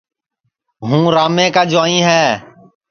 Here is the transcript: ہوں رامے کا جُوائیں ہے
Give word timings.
ہوں 0.87 1.05
رامے 1.15 1.47
کا 1.55 1.63
جُوائیں 1.71 2.01
ہے 2.09 2.25